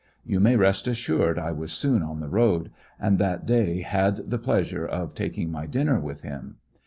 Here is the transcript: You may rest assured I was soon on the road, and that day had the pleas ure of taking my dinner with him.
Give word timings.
You 0.25 0.39
may 0.39 0.55
rest 0.55 0.87
assured 0.87 1.37
I 1.37 1.51
was 1.51 1.71
soon 1.71 2.01
on 2.01 2.21
the 2.21 2.27
road, 2.27 2.71
and 2.99 3.19
that 3.19 3.45
day 3.45 3.81
had 3.81 4.31
the 4.31 4.39
pleas 4.39 4.71
ure 4.71 4.87
of 4.87 5.13
taking 5.13 5.51
my 5.51 5.67
dinner 5.67 5.99
with 5.99 6.23
him. 6.23 6.55